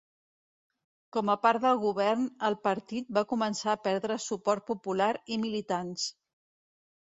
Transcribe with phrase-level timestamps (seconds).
[1.17, 6.09] Com a part del govern, el partit va començar a perdre suport popular i militants.